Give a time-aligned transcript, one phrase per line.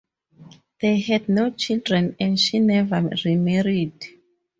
[0.81, 4.03] They had no children and she never remarried.